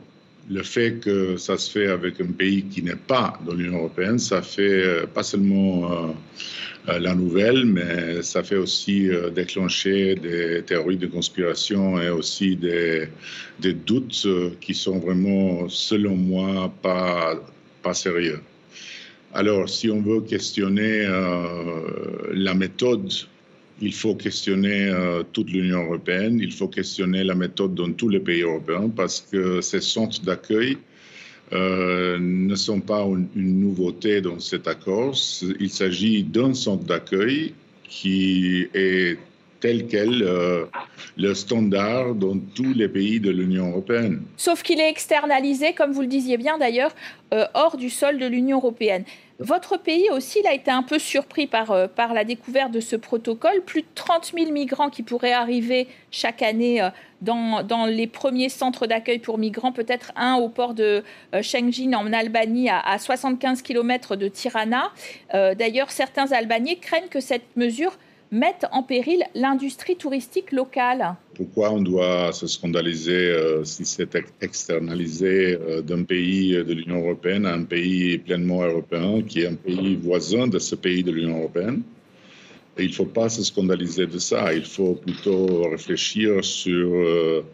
Le 0.51 0.63
fait 0.63 1.01
que 1.01 1.37
ça 1.39 1.57
se 1.57 1.71
fait 1.71 1.87
avec 1.87 2.21
un 2.21 2.33
pays 2.33 2.65
qui 2.65 2.83
n'est 2.83 2.95
pas 2.97 3.41
dans 3.47 3.55
l'Union 3.55 3.79
européenne, 3.79 4.19
ça 4.19 4.43
fait 4.43 5.07
pas 5.15 5.23
seulement 5.23 6.15
la 6.87 7.15
nouvelle, 7.15 7.65
mais 7.65 8.23
ça 8.23 8.43
fait 8.43 8.57
aussi 8.57 9.09
euh, 9.09 9.31
déclencher 9.31 10.17
des 10.17 10.63
théories 10.63 10.97
de 10.97 11.07
conspiration 11.07 12.01
et 12.01 12.11
aussi 12.11 12.57
des, 12.57 13.09
des 13.61 13.73
doutes 13.73 14.23
euh, 14.27 14.51
qui 14.61 14.75
sont 14.75 14.99
vraiment, 14.99 15.69
selon 15.69 16.17
moi, 16.17 16.73
pas, 16.83 17.35
pas 17.83 17.95
sérieux. 17.95 18.41
Alors, 19.33 19.69
si 19.69 19.91
on 19.91 20.03
veut 20.03 20.21
questionner 20.21 21.07
la 22.33 22.53
méthode, 22.53 23.11
il 23.81 23.95
faut 23.95 24.15
questionner 24.15 24.93
toute 25.33 25.51
l'Union 25.51 25.85
européenne, 25.85 26.39
il 26.39 26.53
faut 26.53 26.69
questionner 26.69 27.25
la 27.25 27.35
méthode 27.35 27.75
dans 27.75 27.91
tous 27.93 28.11
les 28.11 28.21
pays 28.21 28.43
européens 28.43 28.91
parce 28.95 29.27
que 29.33 29.63
ces 29.63 29.81
centres 29.81 30.21
d'accueil 30.21 30.77
euh, 31.53 32.19
ne 32.21 32.55
sont 32.55 32.81
pas 32.81 33.03
une, 33.03 33.61
nouveauté 33.61 34.21
dans 34.21 34.41
cet 34.41 34.67
accord. 34.67 35.15
Il 35.61 35.71
s'agit 35.71 36.23
d'un 36.23 36.55
centre 36.55 36.85
d'accueil 36.85 37.55
qui 37.89 38.69
est 38.73 39.19
tel 39.61 39.87
quel 39.87 40.23
euh, 40.23 40.65
le 41.17 41.35
standard 41.35 42.15
dans 42.15 42.39
tous 42.39 42.73
les 42.75 42.89
pays 42.89 43.21
de 43.21 43.31
l'Union 43.31 43.71
européenne. 43.71 44.23
Sauf 44.37 44.63
qu'il 44.63 44.81
est 44.81 44.91
externalisé, 44.91 45.73
comme 45.73 45.93
vous 45.93 46.01
le 46.01 46.09
disiez 46.09 46.37
bien 46.37 46.59
d'ailleurs, 46.59 46.95
euh, 47.33 47.45
hors 47.55 47.77
du 47.77 47.91
sol 47.91 48.19
de 48.19 48.27
l'Union 48.27 48.59
européenne. 48.59 49.05
Votre 49.39 49.77
pays 49.77 50.09
aussi 50.11 50.47
a 50.47 50.53
été 50.53 50.71
un 50.71 50.83
peu 50.83 50.99
surpris 50.99 51.47
par, 51.47 51.71
euh, 51.71 51.87
par 51.87 52.15
la 52.15 52.25
découverte 52.25 52.71
de 52.71 52.81
ce 52.81 52.97
protocole. 52.97 53.63
Plus 53.65 53.83
de 53.83 53.87
30 53.95 54.33
000 54.37 54.53
migrants 54.53 54.91
qui 54.91 55.03
pourraient 55.03 55.33
arriver 55.33 55.89
chaque 56.11 56.43
année 56.43 56.83
euh, 56.83 56.91
dans, 57.21 57.87
les 57.87 58.07
premiers 58.07 58.49
centres 58.49 58.87
d'accueil 58.87 59.19
pour 59.19 59.39
migrants, 59.39 59.73
peut-être 59.73 60.13
un 60.17 60.35
au 60.35 60.49
port 60.49 60.75
de 60.75 61.03
euh, 61.35 61.43
en 61.95 62.13
Albanie 62.13 62.69
à, 62.69 62.99
75 62.99 63.63
km 63.63 64.17
de 64.17 64.29
Tirana. 64.29 64.91
D'ailleurs, 65.33 65.91
certains 65.91 66.33
Albaniens 66.33 66.75
craignent 66.81 67.09
que 67.09 67.21
cette 67.21 67.57
mesure 67.57 67.97
mettent 68.33 68.65
en 68.73 68.83
péril 68.83 69.23
l'industrie 69.35 69.97
touristique 69.97 70.53
locale. 70.53 71.15
Pourquoi 71.35 71.71
on 71.71 71.83
doit 71.83 72.33
se 72.33 72.47
scandaliser 72.47 73.29
euh, 73.29 73.63
si 73.63 73.85
c'est 73.85 74.17
externalisé 74.41 75.59
euh, 75.61 75.83
d'un 75.83 76.03
pays 76.03 76.53
de 76.53 76.73
l'Union 76.73 77.01
européenne 77.01 77.45
à 77.45 77.53
un 77.53 77.65
pays 77.65 78.19
pleinement 78.19 78.63
européen, 78.65 79.21
qui 79.23 79.43
est 79.43 79.49
un 79.49 79.55
pays 79.55 79.97
voisin 79.97 80.47
de 80.49 80.59
ce 80.59 80.75
pays 80.75 81.05
de 81.05 81.13
l'Union 81.13 81.39
européenne? 81.41 81.83
Il 82.79 82.89
ne 82.89 82.93
faut 82.93 83.05
pas 83.05 83.29
se 83.29 83.45
scandaliser 83.45 84.07
de 84.07 84.19
ça. 84.19 84.55
Il 84.55 84.65
faut 84.65 84.95
plutôt 84.95 85.69
réfléchir 85.69 86.43
sur 86.43 87.45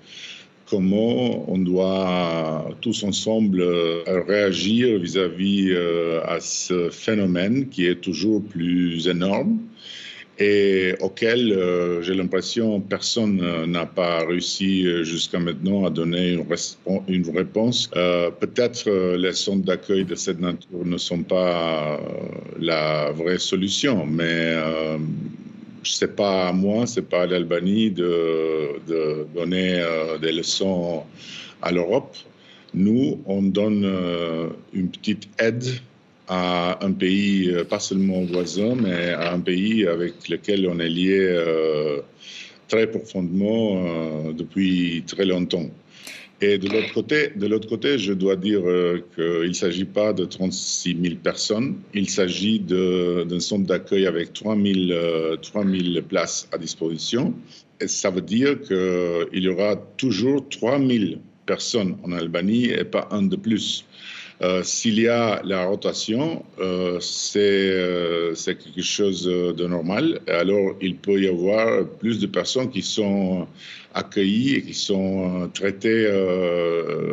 comment 0.71 1.51
on 1.51 1.59
doit 1.59 2.71
tous 2.81 3.03
ensemble 3.03 3.61
réagir 4.07 5.01
vis-à-vis 5.01 5.73
-vis 5.73 6.23
à 6.25 6.39
ce 6.39 6.89
phénomène 6.91 7.69
qui 7.69 7.87
est 7.87 8.01
toujours 8.01 8.45
plus 8.45 9.09
énorme 9.09 9.59
et 10.39 10.95
auquel 11.01 11.53
euh, 11.53 12.01
j'ai 12.03 12.15
l'impression 12.15 12.81
personne 12.81 13.41
euh, 13.43 13.67
n'a 13.67 13.87
pas 13.87 14.25
réussi 14.25 14.87
euh, 14.87 15.03
jusqu'à 15.03 15.41
maintenant 15.41 15.85
à 15.85 15.91
donner 15.91 16.39
une, 17.09 17.31
réponse. 17.37 17.89
Peut-être 17.89 18.89
les 19.17 19.33
centres 19.33 19.65
d'accueil 19.65 20.05
de 20.05 20.15
cette 20.15 20.41
nature 20.41 20.85
ne 20.85 20.97
sont 20.97 21.23
pas 21.23 22.01
la 22.59 23.11
vraie 23.13 23.39
solution, 23.39 24.07
mais 24.07 24.57
ce 25.83 26.05
n'est 26.05 26.13
pas 26.13 26.49
à 26.49 26.53
moi, 26.53 26.87
ce 26.87 27.01
n'est 27.01 27.07
pas 27.07 27.23
à 27.23 27.27
l'Albanie 27.27 27.91
de, 27.91 29.27
donner 29.35 29.85
des 30.23 30.33
leçons 30.33 31.03
à 31.61 31.71
l'Europe. 31.71 32.17
Nous, 32.73 33.21
on 33.27 33.43
donne 33.43 33.85
une 34.73 34.89
petite 34.89 35.29
aide 35.39 35.65
à 36.29 36.85
un 36.85 36.93
pays, 36.93 37.51
euh, 37.51 37.65
pas 37.65 37.81
seulement 37.81 38.23
voisin, 38.23 38.75
mais 38.75 39.11
à 39.11 39.33
un 39.33 39.41
pays 39.41 39.87
avec 39.87 40.29
lequel 40.29 40.69
on 40.69 40.79
est 40.79 40.89
lié 40.89 41.19
euh, 41.21 42.01
très 42.69 42.87
profondément 42.87 43.83
euh, 43.85 44.33
depuis 44.33 45.03
très 45.07 45.25
longtemps. 45.25 45.67
Et 46.41 46.59
de 46.59 46.69
l'autre 46.69 46.93
côté, 46.93 47.31
de 47.35 47.47
l'autre 47.49 47.69
côté, 47.69 47.99
je 47.99 48.13
dois 48.13 48.37
dire 48.37 48.61
qu'il 49.17 49.49
ne 49.49 49.53
s'agit 49.53 49.87
pas 49.87 50.13
de 50.13 50.25
36 50.25 50.97
000 51.03 51.15
personnes. 51.17 51.79
Il 51.95 52.09
s'agit 52.09 52.61
d'un 52.61 53.41
centre 53.41 53.67
d'accueil 53.67 54.07
avec 54.07 54.35
3 54.35 54.57
000, 54.57 56.03
places 56.09 56.49
à 56.53 56.59
disposition. 56.59 57.35
Et 57.81 57.89
ça 57.89 58.11
veut 58.11 58.21
dire 58.21 58.61
qu'il 58.61 59.43
y 59.43 59.49
aura 59.49 59.75
toujours 59.97 60.49
3 60.49 60.79
000 60.79 61.17
personnes 61.45 61.97
en 62.05 62.13
Albanie 62.13 62.67
et 62.67 62.85
pas 62.85 63.09
un 63.11 63.23
de 63.23 63.35
plus. 63.35 63.85
Euh, 64.41 64.63
s'il 64.63 65.01
y 65.01 65.09
a 65.09 65.41
la 65.43 65.65
rotation, 65.67 66.45
euh, 66.61 67.01
euh, 67.37 68.35
c'est 68.35 68.55
quelque 68.55 68.83
chose 68.83 69.25
de 69.25 69.67
normal. 69.67 70.21
Alors, 70.29 70.77
il 70.81 70.97
peut 70.97 71.21
y 71.21 71.29
avoir 71.29 71.85
plus 71.99 72.21
de 72.21 72.27
personnes 72.27 72.71
qui 72.71 72.83
sont 72.83 73.49
accueillies 73.95 74.55
et 74.57 74.63
qui 74.63 74.75
sont 74.75 75.51
traitées 75.53 76.07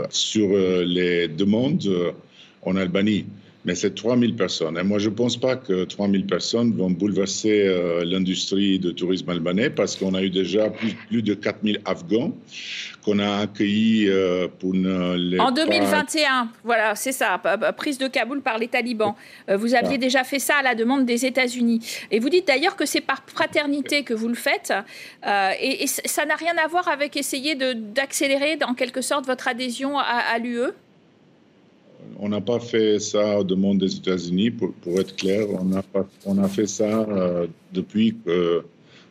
sur 0.09 0.49
les 0.85 1.27
demandes 1.27 2.13
en 2.61 2.75
Albanie 2.75 3.25
mais 3.65 3.73
c'est 3.73 3.95
3000 3.95 4.35
personnes. 4.35 4.77
Et 4.77 4.83
moi, 4.83 4.99
je 4.99 5.09
ne 5.09 5.15
pense 5.15 5.37
pas 5.37 5.55
que 5.55 5.85
3000 5.85 6.27
personnes 6.27 6.73
vont 6.73 6.91
bouleverser 6.91 7.67
euh, 7.67 8.03
l'industrie 8.05 8.79
de 8.79 8.91
tourisme 8.91 9.29
albanais 9.29 9.69
parce 9.71 9.95
qu'on 9.95 10.13
a 10.13 10.21
eu 10.21 10.29
déjà 10.29 10.69
plus, 10.69 10.93
plus 11.09 11.23
de 11.23 11.33
4000 11.33 11.81
Afghans 11.85 12.33
qu'on 13.03 13.19
a 13.19 13.37
accueillis 13.41 14.07
euh, 14.07 14.47
pour 14.59 14.73
les... 14.73 15.39
En 15.39 15.51
2021, 15.51 16.49
voilà, 16.63 16.95
c'est 16.95 17.11
ça, 17.11 17.41
prise 17.77 17.97
de 17.97 18.07
Kaboul 18.07 18.41
par 18.41 18.57
les 18.57 18.67
talibans. 18.67 19.15
Euh, 19.49 19.57
vous 19.57 19.75
aviez 19.75 19.97
déjà 19.97 20.23
fait 20.23 20.39
ça 20.39 20.55
à 20.57 20.63
la 20.63 20.75
demande 20.75 21.05
des 21.05 21.25
États-Unis. 21.25 21.79
Et 22.11 22.19
vous 22.19 22.29
dites 22.29 22.47
d'ailleurs 22.47 22.75
que 22.75 22.85
c'est 22.85 23.01
par 23.01 23.23
fraternité 23.27 24.03
que 24.03 24.13
vous 24.13 24.27
le 24.27 24.35
faites. 24.35 24.73
Et, 25.61 25.85
ça 25.87 26.25
n'a 26.25 26.35
rien 26.35 26.55
à 26.63 26.67
voir 26.67 26.87
avec 26.87 27.15
essayer 27.17 27.55
d'accélérer, 27.55 28.57
en 28.67 28.73
quelque 28.73 29.01
sorte, 29.01 29.25
votre 29.25 29.47
adhésion 29.47 29.97
à, 29.99 30.03
à 30.03 30.39
l'UE 30.39 30.71
on 32.19 32.29
n'a 32.29 32.41
pas 32.41 32.59
fait 32.59 32.99
ça 32.99 33.39
au 33.39 33.43
demande 33.43 33.79
des 33.79 33.95
États-Unis, 33.95 34.51
pour, 34.51 34.99
être 34.99 35.15
clair. 35.15 35.47
On 35.49 35.75
a, 35.75 35.83
on 36.25 36.37
a 36.37 36.47
fait 36.47 36.67
ça 36.67 37.01
euh, 37.01 37.47
depuis 37.73 38.15
que 38.25 38.63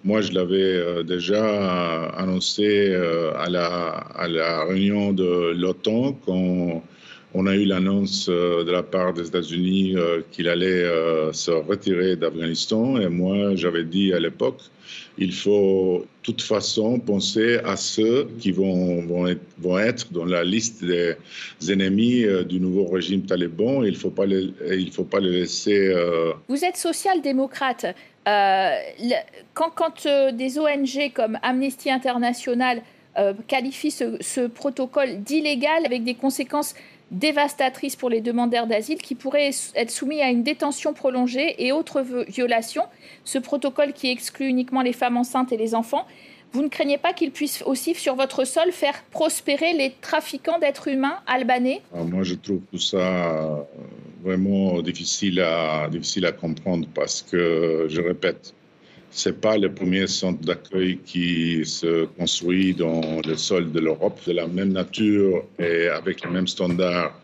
moi, 0.04 0.20
je 0.20 0.32
l'avais 0.32 0.56
euh, 0.60 1.02
déjà 1.02 2.06
annoncé 2.10 2.90
euh, 2.90 3.32
à, 3.38 3.48
la, 3.48 3.88
à 4.14 4.28
la 4.28 4.64
réunion 4.64 5.14
de 5.14 5.52
l'OTAN 5.56 6.18
quand 6.26 6.82
on 7.34 7.46
a 7.46 7.54
eu 7.54 7.64
l'annonce 7.64 8.28
de 8.28 8.70
la 8.70 8.82
part 8.82 9.12
des 9.12 9.26
États-Unis 9.26 9.96
qu'il 10.30 10.48
allait 10.48 10.84
se 11.32 11.50
retirer 11.50 12.16
d'Afghanistan. 12.16 13.00
Et 13.00 13.08
moi, 13.08 13.56
j'avais 13.56 13.84
dit 13.84 14.12
à 14.12 14.20
l'époque 14.20 14.60
il 15.18 15.32
faut 15.32 16.00
de 16.00 16.06
toute 16.22 16.42
façon 16.42 16.98
penser 16.98 17.58
à 17.64 17.76
ceux 17.76 18.28
qui 18.40 18.50
vont, 18.50 19.02
vont, 19.06 19.26
être, 19.26 19.42
vont 19.58 19.78
être 19.78 20.12
dans 20.12 20.24
la 20.24 20.42
liste 20.42 20.84
des 20.84 21.16
ennemis 21.70 22.24
euh, 22.24 22.44
du 22.44 22.60
nouveau 22.60 22.86
régime 22.86 23.22
taliban. 23.22 23.84
Il 23.84 23.92
ne 23.92 23.96
faut, 23.96 24.10
pas 24.10 24.26
les, 24.26 24.52
faut 24.90 25.04
pas 25.04 25.20
les 25.20 25.30
laisser... 25.30 25.88
Euh, 25.88 26.32
Vous 26.48 26.64
êtes 26.64 26.76
social-démocrate. 26.76 27.94
Euh, 28.26 28.70
quand, 29.52 29.70
quand 29.70 30.08
des 30.32 30.58
ONG 30.58 31.12
comme 31.14 31.38
Amnesty 31.42 31.90
International 31.90 32.82
qualifient 33.46 33.92
ce 33.92 34.46
protocole 34.48 35.22
d'illégal 35.22 35.86
avec 35.86 36.02
des 36.02 36.14
conséquences 36.14 36.74
dévastatrices 37.10 37.96
pour 37.96 38.10
les 38.10 38.20
demandeurs 38.20 38.66
d'asile 38.66 38.98
qui 38.98 39.14
pourraient 39.14 39.50
être 39.74 39.90
soumis 39.90 40.20
à 40.20 40.30
une 40.30 40.42
détention 40.42 40.94
prolongée 40.94 41.64
et 41.64 41.72
autres 41.72 42.04
violations. 42.28 42.84
Ce 43.24 43.38
protocole 43.38 43.92
qui 43.92 44.10
exclut 44.10 44.46
uniquement 44.46 44.82
les 44.82 44.92
femmes 44.92 45.16
enceintes 45.16 45.52
et 45.52 45.56
les 45.56 45.74
enfants, 45.74 46.06
vous 46.52 46.62
ne 46.62 46.68
craignez 46.68 46.98
pas 46.98 47.12
qu'il 47.12 47.32
puisse 47.32 47.62
aussi 47.66 47.94
sur 47.94 48.14
votre 48.14 48.44
sol 48.44 48.70
faire 48.70 49.02
prospérer 49.10 49.72
les 49.72 49.92
trafiquants 50.00 50.60
d'êtres 50.60 50.86
humains 50.86 51.18
albanais? 51.26 51.82
Ah, 51.92 52.04
Moi, 52.04 52.22
je 52.22 52.34
trouve 52.34 52.60
tout 52.70 52.78
ça 52.78 53.66
vraiment 54.22 54.80
difficile 54.80 55.40
à, 55.40 55.88
difficile 55.90 56.24
à 56.26 56.32
comprendre 56.32 56.86
parce 56.94 57.22
que, 57.22 57.86
je 57.88 58.00
répète, 58.00 58.54
ce 59.14 59.28
n'est 59.28 59.36
pas 59.36 59.56
le 59.56 59.72
premier 59.72 60.08
centre 60.08 60.40
d'accueil 60.44 60.98
qui 61.06 61.64
se 61.64 62.06
construit 62.18 62.74
dans 62.74 63.20
le 63.24 63.36
sol 63.36 63.70
de 63.70 63.78
l'Europe, 63.78 64.18
de 64.26 64.32
la 64.32 64.48
même 64.48 64.72
nature 64.72 65.44
et 65.60 65.86
avec 65.86 66.24
les 66.24 66.30
mêmes 66.30 66.48
standards 66.48 67.16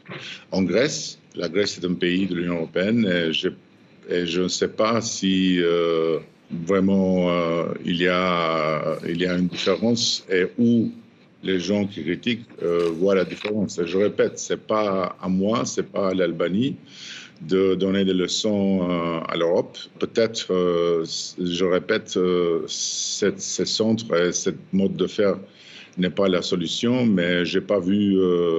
en 0.52 0.62
Grèce. 0.62 1.18
La 1.34 1.48
Grèce 1.48 1.78
est 1.78 1.84
un 1.84 1.94
pays 1.94 2.26
de 2.26 2.36
l'Union 2.36 2.58
européenne 2.58 3.04
et 3.06 3.32
je, 3.32 4.40
ne 4.40 4.48
sais 4.48 4.68
pas 4.68 5.00
si 5.00 5.60
euh, 5.60 6.20
vraiment 6.52 7.28
euh, 7.30 7.74
il, 7.84 7.96
y 7.96 8.06
a, 8.06 8.98
une 9.04 9.48
différence 9.48 10.24
et 10.30 10.46
où 10.58 10.92
les 11.42 11.58
gens 11.58 11.86
qui 11.86 12.04
critiquent 12.04 12.46
euh, 12.62 12.88
voient 12.92 13.16
la 13.16 13.24
différence. 13.24 13.80
Je 13.84 13.98
répète, 13.98 14.38
ce 14.38 14.52
n'est 14.52 14.60
pas 14.60 15.16
à 15.20 15.28
moi, 15.28 15.64
ce 15.64 15.80
n'est 15.80 15.88
pas 15.88 16.10
à 16.10 16.14
l'Albanie 16.14 16.76
de 17.40 17.74
donner 17.74 18.04
des 18.04 18.12
leçons 18.12 18.86
euh, 18.90 19.20
à 19.28 19.36
l'Europe. 19.36 19.78
Peut-être, 19.98 20.52
euh, 20.52 21.04
je 21.38 21.64
répète, 21.64 22.16
euh, 22.16 22.62
cette, 22.66 23.40
ces 23.40 23.64
centres 23.64 24.14
et 24.14 24.32
cette 24.32 24.58
mode 24.72 24.96
de 24.96 25.06
faire 25.06 25.36
n'est 25.96 26.10
pas 26.10 26.28
la 26.28 26.42
solution, 26.42 27.06
mais 27.06 27.44
je 27.44 27.58
n'ai 27.58 27.64
pas 27.64 27.80
vu 27.80 28.16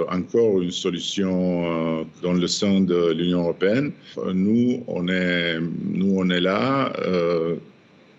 encore 0.10 0.62
une 0.62 0.70
solution 0.70 2.06
dans 2.22 2.34
le 2.34 2.46
sein 2.46 2.82
de 2.82 3.14
l'Union 3.14 3.44
européenne. 3.44 3.94
Nous, 4.34 4.84
on 4.88 5.08
est, 5.08 5.58
nous, 5.60 6.14
on 6.18 6.30
est 6.30 6.42
là, 6.42 6.92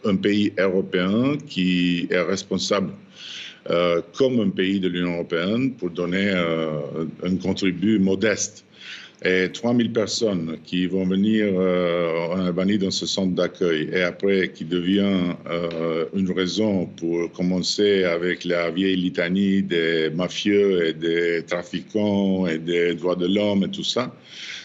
un 0.04 0.16
pays 0.16 0.52
européen 0.58 1.36
qui 1.46 2.08
est 2.10 2.22
responsable 2.22 2.94
comme 4.16 4.40
un 4.40 4.48
pays 4.48 4.80
de 4.80 4.88
l'Union 4.88 5.12
européenne 5.12 5.72
pour 5.74 5.90
donner 5.90 6.30
un 7.22 7.36
contribut 7.36 7.98
modeste 7.98 8.64
et 9.24 9.50
3000 9.52 9.92
personnes 9.92 10.58
qui 10.64 10.86
vont 10.86 11.04
venir 11.04 11.46
euh, 11.56 12.28
en 12.28 12.46
Albanie 12.46 12.78
dans 12.78 12.90
ce 12.90 13.06
centre 13.06 13.34
d'accueil 13.34 13.88
et 13.92 14.02
après 14.02 14.48
qui 14.48 14.64
devient 14.64 15.34
euh, 15.48 16.06
une 16.14 16.30
raison 16.32 16.86
pour 16.86 17.30
commencer 17.32 18.04
avec 18.04 18.44
la 18.44 18.70
vieille 18.70 18.96
litanie 18.96 19.62
des 19.62 20.10
mafieux 20.10 20.86
et 20.86 20.92
des 20.92 21.44
trafiquants 21.46 22.46
et 22.46 22.58
des 22.58 22.94
droits 22.94 23.16
de 23.16 23.26
l'homme 23.26 23.64
et 23.64 23.70
tout 23.70 23.84
ça, 23.84 24.12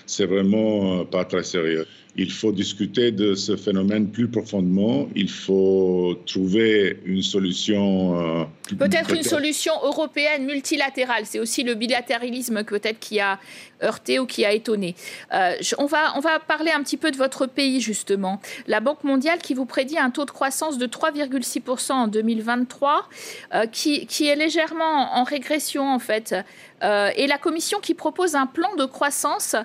c'est 0.05 0.25
vraiment 0.25 1.01
euh, 1.01 1.03
pas 1.03 1.25
très 1.25 1.43
sérieux. 1.43 1.85
Il 2.19 2.31
faut 2.31 2.51
discuter 2.51 3.12
de 3.12 3.36
ce 3.36 3.55
phénomène 3.55 4.09
plus 4.09 4.27
profondément. 4.27 5.07
Il 5.15 5.29
faut 5.29 6.17
trouver 6.25 7.00
une 7.05 7.21
solution. 7.21 8.41
Euh, 8.41 8.45
peut-être 8.75 9.13
une 9.13 9.21
solution 9.21 9.74
européenne 9.83 10.45
multilatérale. 10.45 11.25
C'est 11.25 11.39
aussi 11.39 11.63
le 11.63 11.75
bilatéralisme 11.75 12.63
peut-être 12.63 13.00
qui 13.00 13.19
a 13.19 13.39
heurté 13.83 14.17
ou 14.17 14.25
qui 14.25 14.45
a 14.45 14.51
étonné. 14.51 14.95
Euh, 15.31 15.53
on, 15.77 15.86
va, 15.86 16.17
on 16.17 16.19
va 16.19 16.39
parler 16.39 16.71
un 16.71 16.81
petit 16.81 16.97
peu 16.97 17.12
de 17.12 17.17
votre 17.17 17.45
pays 17.45 17.81
justement. 17.81 18.41
La 18.65 18.79
Banque 18.79 19.03
mondiale 19.03 19.38
qui 19.38 19.53
vous 19.53 19.65
prédit 19.65 20.00
un 20.00 20.09
taux 20.09 20.25
de 20.25 20.31
croissance 20.31 20.79
de 20.79 20.88
3,6% 20.88 21.91
en 21.91 22.07
2023, 22.07 23.09
euh, 23.53 23.65
qui, 23.67 24.07
qui, 24.07 24.25
est 24.25 24.36
légèrement 24.36 25.15
en 25.15 25.24
régression 25.24 25.88
en 25.88 26.00
fait. 26.00 26.33
Et 26.81 27.27
la 27.27 27.38
Commission 27.38 27.79
qui 27.79 27.93
propose 27.93 28.36
un 28.36 28.46
plan 28.46 28.75
de 28.75 28.86
croissance 28.86 29.55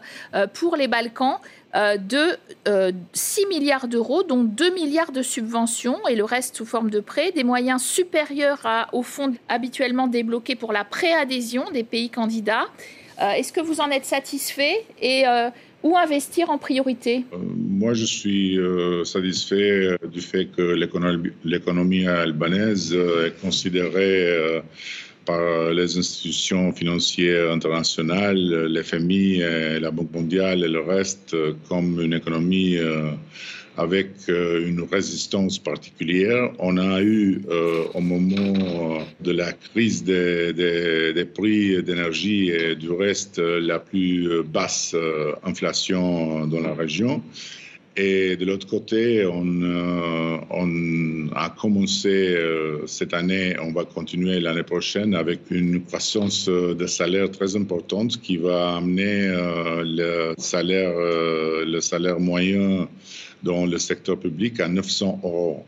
pour 0.55 0.77
les 0.77 0.89
Balkans 0.89 1.39
euh, 1.75 1.97
de 1.97 2.37
6 3.15 3.45
euh, 3.45 3.49
milliards 3.49 3.89
d'euros, 3.89 4.23
dont 4.23 4.45
2 4.45 4.75
milliards 4.75 5.11
de 5.11 5.23
subventions 5.23 6.07
et 6.07 6.15
le 6.15 6.25
reste 6.25 6.57
sous 6.57 6.67
forme 6.67 6.91
de 6.91 7.01
prêts, 7.01 7.33
des 7.33 7.45
moyens 7.45 7.83
supérieurs 7.83 8.61
à, 8.65 8.91
aux 8.93 9.03
fonds 9.03 9.33
habituellement 9.49 10.07
débloqués 10.07 10.55
pour 10.55 10.75
la 10.75 10.85
préadhésion 10.85 11.71
des 11.73 11.83
pays 11.83 12.11
candidats. 12.11 12.67
Euh, 13.23 13.31
est-ce 13.31 13.55
que 13.55 13.63
vous 13.63 13.81
en 13.81 13.89
êtes 13.91 14.05
satisfait 14.05 14.85
et 15.01 15.25
Où 15.83 15.97
investir 15.97 16.51
en 16.51 16.59
priorité? 16.59 17.25
Moi, 17.33 17.95
je 17.95 18.05
suis 18.05 18.59
satisfait 19.05 19.97
du 20.07 20.21
fait 20.21 20.47
que 20.55 20.63
l'économie 21.45 22.07
albanaise 22.07 22.93
est 22.93 23.41
considérée 23.41 24.63
par 25.25 25.73
les 25.73 25.97
institutions 25.97 26.73
financières 26.73 27.53
internationales, 27.53 28.67
l'FMI, 28.67 29.39
la 29.81 29.91
Banque 29.91 30.13
mondiale 30.13 30.65
et 30.65 30.69
le 30.69 30.81
reste 30.81 31.37
comme 31.69 32.01
une 32.01 32.15
économie 32.15 32.79
avec 33.77 34.09
euh, 34.29 34.69
une 34.69 34.83
résistance 34.83 35.59
particulière. 35.59 36.51
On 36.59 36.77
a 36.77 37.01
eu 37.01 37.43
euh, 37.49 37.85
au 37.95 38.01
moment 38.01 38.99
de 39.21 39.33
la 39.33 39.53
crise 39.53 40.05
des, 40.05 40.53
des, 40.53 41.25
prix 41.25 41.83
d'énergie 41.83 42.51
et 42.51 42.75
du 42.75 42.91
reste 42.91 43.39
la 43.39 43.79
plus 43.79 44.43
basse 44.43 44.93
euh, 44.95 45.33
inflation 45.45 46.47
dans 46.47 46.61
la 46.61 46.75
région. 46.75 47.23
Et 47.97 48.37
de 48.37 48.45
l'autre 48.47 48.67
côté, 48.67 49.27
on, 49.27 49.45
on, 50.51 51.29
a 51.35 51.51
commencé 51.51 52.39
cette 52.87 53.13
année, 53.13 53.55
on 53.61 53.73
va 53.73 53.85
continuer 53.85 54.41
l'année 54.41 54.63
prochaine 54.63 55.15
avec 55.15 55.41
une 55.51 55.83
croissance 55.85 56.49
de 56.49 56.87
salaire 56.87 57.31
très 57.31 57.55
importante 57.55 58.19
qui 58.21 58.39
va 58.39 58.77
amener 58.77 59.29
le 59.85 60.35
salaire, 60.39 60.95
le 60.97 61.81
salaire 61.81 62.19
moyen 62.19 62.89
dans 63.43 63.67
le 63.67 63.79
secteur 63.79 64.19
public 64.19 64.61
à 64.61 64.69
900 64.69 65.21
euros. 65.23 65.65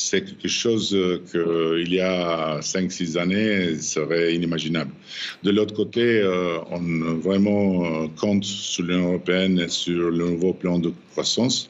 C'est 0.00 0.24
quelque 0.24 0.46
chose 0.48 0.96
qu'il 1.32 1.92
y 1.92 2.00
a 2.00 2.60
5-6 2.60 3.18
années 3.18 3.80
serait 3.80 4.32
inimaginable. 4.32 4.92
De 5.42 5.50
l'autre 5.50 5.74
côté, 5.74 6.20
euh, 6.20 6.58
on 6.70 7.14
vraiment 7.16 8.08
compte 8.10 8.44
sur 8.44 8.84
l'Union 8.84 9.08
européenne 9.08 9.58
et 9.58 9.68
sur 9.68 10.10
le 10.10 10.30
nouveau 10.30 10.52
plan 10.52 10.78
de 10.78 10.92
croissance 11.10 11.68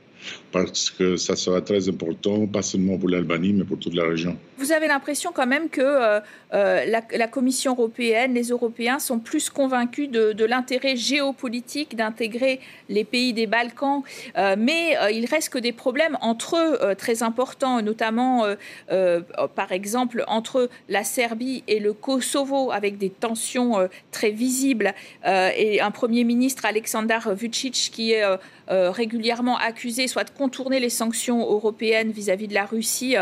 parce 0.52 0.90
que 0.90 1.16
ça 1.16 1.36
sera 1.36 1.60
très 1.60 1.88
important, 1.88 2.46
pas 2.46 2.62
seulement 2.62 2.98
pour 2.98 3.08
l'Albanie, 3.08 3.52
mais 3.52 3.64
pour 3.64 3.78
toute 3.78 3.94
la 3.94 4.04
région. 4.04 4.36
Vous 4.58 4.72
avez 4.72 4.88
l'impression 4.88 5.30
quand 5.32 5.46
même 5.46 5.68
que 5.68 5.80
euh, 5.80 6.20
euh, 6.52 6.84
la, 6.84 7.28
Commission 7.28 7.74
européenne, 7.74 8.34
les 8.34 8.48
Européens 8.48 8.98
sont 8.98 9.20
plus 9.20 9.50
convaincus 9.50 10.10
de, 10.10 10.44
l'intérêt 10.44 10.96
géopolitique 10.96 11.94
d'intégrer 11.94 12.58
les 12.88 13.04
pays 13.04 13.32
des 13.32 13.46
Balkans, 13.46 14.02
euh, 14.36 14.56
mais 14.58 14.96
il 15.12 15.26
reste 15.26 15.50
que 15.50 15.58
des 15.58 15.72
problèmes 15.72 16.18
entre 16.22 16.56
eux 16.56 16.94
très 16.96 17.22
importants, 17.22 17.80
notamment 17.82 18.44
par 18.88 19.72
exemple 19.72 20.24
entre 20.26 20.68
la 20.88 21.04
Serbie 21.04 21.62
et 21.68 21.78
le 21.78 21.92
Kosovo, 21.92 22.72
avec 22.72 22.98
des 22.98 23.10
tensions 23.10 23.88
très 24.10 24.30
visibles, 24.30 24.94
et 25.24 25.80
un 25.80 25.90
Premier 25.90 26.24
ministre, 26.24 26.64
Aleksandar 26.64 27.34
Vucic, 27.34 27.90
qui 27.92 28.12
est 28.12 28.24
régulièrement 28.68 29.58
accusé 29.58 30.07
soit 30.08 30.24
de 30.24 30.30
contourner 30.30 30.80
les 30.80 30.90
sanctions 30.90 31.40
européennes 31.40 32.10
vis-à-vis 32.10 32.48
de 32.48 32.54
la 32.54 32.64
Russie, 32.64 33.16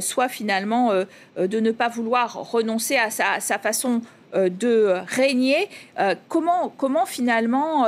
soit 0.00 0.28
finalement 0.28 0.70
euh, 0.70 1.04
euh, 1.38 1.46
de 1.46 1.60
ne 1.60 1.72
pas 1.72 1.88
vouloir 1.88 2.50
renoncer 2.52 2.96
à 2.96 3.10
sa, 3.10 3.58
façon 3.58 4.02
euh, 4.34 4.48
de 4.48 4.94
régner. 5.08 5.68
comment, 6.28 7.06
finalement 7.06 7.86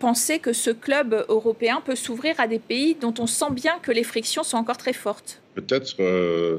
penser 0.00 0.38
que 0.38 0.52
ce 0.52 0.70
club 0.70 1.24
européen 1.28 1.80
peut 1.84 1.94
s'ouvrir 1.94 2.38
à 2.38 2.46
des 2.46 2.58
pays 2.58 2.96
dont 3.00 3.14
on 3.18 3.26
sent 3.26 3.52
bien 3.52 3.74
que 3.80 3.92
les 3.92 4.04
frictions 4.04 4.42
sont 4.42 4.56
encore 4.56 4.76
très 4.76 4.92
fortes? 4.92 5.40
Peut-être 5.54 5.86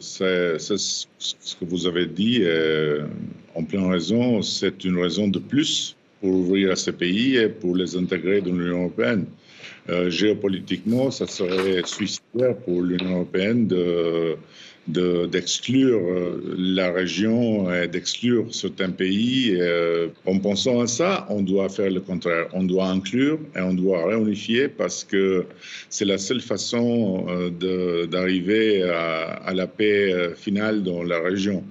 c'est 0.01 0.57
ce 0.57 1.55
que 1.59 1.65
vous 1.65 1.85
avez 1.85 2.05
dit 2.05 2.43
en 3.53 3.63
plein 3.63 3.89
raison. 3.89 4.41
C'est 4.41 4.83
une 4.85 4.97
raison 5.01 5.27
de 5.27 5.39
plus 5.39 5.95
pour 6.21 6.31
ouvrir 6.31 6.71
à 6.71 6.75
ces 6.75 6.93
pays 6.93 7.35
et 7.35 7.49
pour 7.49 7.75
les 7.75 7.95
intégrer 7.97 8.41
dans 8.41 8.53
l'Union 8.53 8.83
européenne. 8.83 9.25
Géopolitiquement, 10.07 11.11
ça 11.11 11.27
serait 11.27 11.81
suicidaire 11.85 12.55
pour 12.57 12.81
l'Union 12.81 13.17
européenne 13.17 13.67
de 13.67 14.37
d'exclure 14.87 15.99
euh, 15.99 16.55
la 16.57 16.91
région 16.91 17.71
et 17.73 17.87
d'exclure 17.87 18.53
certains 18.53 18.91
pays. 18.91 19.57
Euh, 19.59 20.09
en 20.25 20.37
pensant 20.39 20.79
à 20.79 20.87
ça, 20.87 21.25
on 21.29 21.41
doit 21.41 21.69
faire 21.69 21.89
le 21.89 22.01
contraire. 22.01 22.47
On 22.53 22.63
doit 22.63 22.87
inclure 22.87 23.39
et 23.55 23.61
on 23.61 23.73
doit 23.73 24.05
réunifier 24.05 24.67
parce 24.67 25.03
que 25.03 25.45
c'est 25.89 26.05
la 26.05 26.17
seule 26.17 26.41
façon 26.41 27.25
euh, 27.29 28.05
d'arriver 28.05 28.83
à, 28.83 29.31
à, 29.45 29.53
la 29.53 29.65
paix 29.65 30.13
finale 30.35 30.83
dans 30.83 31.03
la 31.03 31.19
région. 31.19 31.63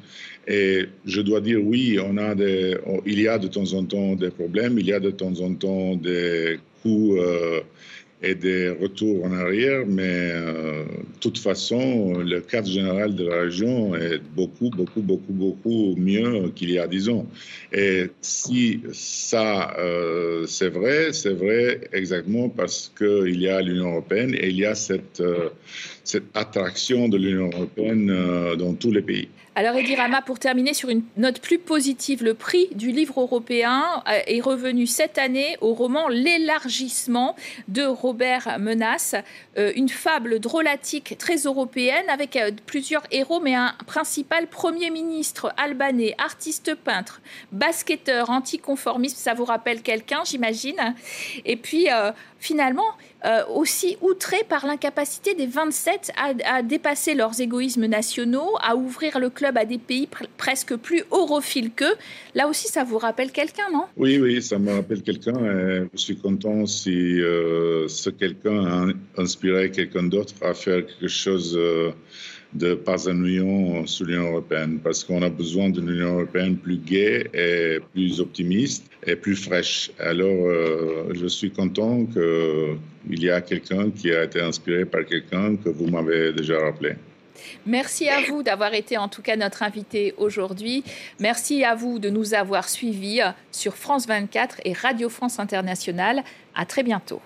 Et 0.49 0.87
je 1.07 1.21
dois 1.21 1.41
dire, 1.41 1.61
oui, 1.63 1.99
on 2.05 2.19
a 2.19 2.35
des, 2.35 2.77
il 3.07 3.21
y 3.21 3.29
a 3.29 3.39
de 3.39 3.47
temps 3.47 3.73
en 3.73 3.85
temps 3.85 4.15
des 4.15 4.31
problèmes, 4.31 4.79
il 4.79 4.87
y 4.87 4.93
a 4.93 5.01
de 5.01 5.11
temps 5.11 5.41
en 5.41 5.55
temps 5.55 5.95
des 5.97 6.59
coups 6.83 7.19
et 8.25 8.35
des 8.35 8.71
retours 8.71 9.25
en 9.25 9.33
arrière, 9.33 9.85
mais 9.87 10.31
euh, 10.33 10.85
toute 11.21 11.39
façon, 11.39 12.19
le 12.19 12.41
cadre 12.41 12.69
général 12.69 13.15
de 13.15 13.25
la 13.27 13.43
région 13.43 13.95
est 13.95 14.21
beaucoup, 14.35 14.71
beaucoup, 14.71 15.01
beaucoup, 15.01 15.33
beaucoup 15.33 15.95
mieux 15.97 16.51
qu'il 16.55 16.71
y 16.71 16.79
a 16.79 16.87
dix 16.87 17.09
ans. 17.09 17.27
Et 17.73 18.11
si 18.21 18.81
ça, 18.93 19.75
euh, 19.79 20.45
c'est 20.47 20.69
vrai, 20.69 21.13
c'est 21.13 21.33
vrai 21.33 21.81
exactement 21.93 22.49
parce 22.49 22.93
qu'il 22.97 23.41
y 23.41 23.49
a 23.49 23.61
l'Union 23.61 23.91
européenne 23.93 24.35
et 24.35 24.49
il 24.49 24.57
y 24.57 24.67
a 24.67 24.75
cette, 24.75 25.21
euh, 25.21 25.51
cette 26.03 26.35
attraction 26.35 27.09
de 27.09 27.17
l'Union 27.17 27.51
européenne 27.53 28.07
dans 28.59 28.75
tous 28.75 28.91
les 28.91 29.03
pays. 29.03 29.29
Alors 29.57 29.77
Edirama, 29.77 30.21
pour 30.21 30.41
terminer 30.41 30.75
sur 30.75 30.89
une 30.89 31.03
note 31.17 31.41
plus 31.41 31.59
positive, 31.59 32.25
le 32.25 32.35
prix 32.35 32.69
du 32.75 32.91
livre 32.91 33.21
européen 33.21 34.03
est 34.27 34.41
revenu 34.41 34.89
cette 34.89 35.17
année 35.17 35.57
au 35.61 35.75
roman 35.75 36.09
L'élargissement 36.09 37.37
de 37.69 37.85
Robert 37.85 38.14
Menace, 38.59 39.15
euh, 39.59 39.73
une 39.77 39.89
fable 39.89 40.41
drôlatique 40.41 41.17
très 41.19 41.37
européenne 41.37 42.09
avec 42.09 42.37
euh, 42.37 42.51
plusieurs 42.67 43.05
héros, 43.11 43.41
mais 43.41 43.55
un 43.55 43.75
principal 43.87 44.47
Premier 44.47 44.91
ministre 44.91 45.53
albanais, 45.57 46.15
artiste 46.19 46.75
peintre, 46.75 47.21
basketteur, 47.53 48.31
anticonformiste, 48.31 49.19
ça 49.19 49.35
vous 49.35 49.45
rappelle 49.45 49.83
quelqu'un, 49.83 50.23
j'imagine. 50.25 50.95
Et 51.45 51.57
puis 51.57 51.89
finalement, 52.39 52.85
euh, 53.25 53.43
aussi 53.55 53.97
outré 54.03 54.37
par 54.49 54.67
l'incapacité 54.67 55.35
des 55.35 55.47
27 55.47 56.13
à, 56.45 56.63
dépasser 56.63 57.15
leurs 57.15 57.41
égoïsmes 57.41 57.87
nationaux, 57.87 58.51
à 58.61 58.77
ouvrir 58.77 59.19
le 59.19 59.31
club 59.31 59.57
à 59.57 59.65
des 59.65 59.79
pays 59.79 60.09
presque 60.37 60.77
plus 60.77 61.05
europhiles 61.11 61.71
qu'eux. 61.71 61.95
Là 62.35 62.49
aussi, 62.49 62.69
ça 62.69 62.85
vous 62.85 62.99
rappelle 62.99 63.33
quelqu'un, 63.33 63.71
non? 63.73 63.85
Oui, 63.97 64.19
oui, 64.19 64.43
ça 64.43 64.59
me 64.59 64.73
rappelle 64.73 65.03
quelqu'un. 65.03 65.35
Je 65.95 65.99
suis 65.99 66.17
content 66.17 66.67
si 66.67 67.21
euh, 67.21 67.89
ce 67.89 68.11
quelqu'un 68.11 68.65
a 68.67 68.87
inspiré 69.23 69.71
quelqu'un 69.71 70.05
d'autre 70.05 70.35
à 70.43 70.55
faire 70.55 70.85
quelque 70.87 71.09
chose. 71.09 71.57
Euh, 71.57 71.93
de 72.55 72.75
pas 72.75 73.09
un 73.09 73.25
union 73.25 73.87
sur 73.87 74.07
l'Union 74.07 74.31
européenne, 74.31 74.79
parce 74.83 75.03
qu'on 75.03 75.23
a 75.23 75.29
besoin 75.29 75.69
d'une 75.71 75.89
Union 75.89 76.15
européenne 76.15 76.57
plus 76.57 76.79
gaie 76.79 77.29
et 77.35 77.81
plus 77.93 78.21
optimiste 78.21 78.87
et 79.07 79.17
plus 79.17 79.37
fraîche. 79.37 79.91
Alors, 79.99 80.47
euh, 80.47 81.13
je 81.15 81.27
suis 81.27 81.51
content 81.51 82.07
qu'il 82.07 83.23
y 83.23 83.31
a 83.31 83.41
quelqu'un 83.41 83.91
qui 83.91 84.13
a 84.13 84.25
été 84.25 84.41
inspiré 84.41 84.85
par 84.85 85.05
quelqu'un 85.05 85.57
que 85.57 85.69
vous 85.69 85.87
m'avez 85.87 86.33
déjà 86.33 86.59
rappelé. 86.61 86.95
Merci 87.67 88.09
à 88.09 88.21
vous 88.29 88.43
d'avoir 88.43 88.75
été 88.75 88.97
en 88.97 89.09
tout 89.09 89.23
cas 89.23 89.37
notre 89.37 89.63
invité 89.63 90.15
aujourd'hui. 90.17 90.85
Merci 91.19 91.65
à 91.65 91.75
vous 91.75 91.99
de 91.99 92.09
nous 92.09 92.35
avoir 92.35 92.69
suivis 92.69 93.21
sur 93.51 93.75
France 93.77 94.07
24 94.07 94.61
et 94.65 94.73
Radio 94.73 95.09
France 95.09 95.39
Internationale. 95.39 96.23
À 96.55 96.65
très 96.65 96.83
bientôt. 96.83 97.21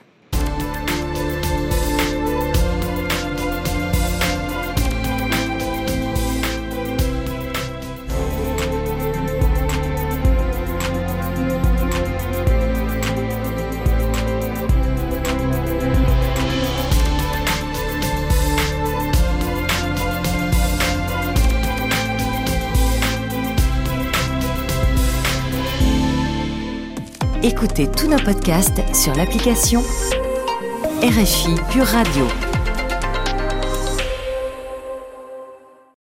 Écoutez 27.48 27.90
tous 27.90 28.08
nos 28.08 28.18
podcasts 28.18 28.82
sur 28.94 29.14
l'application 29.14 29.80
RFI 31.02 31.54
Pure 31.70 31.86
Radio. 31.86 32.47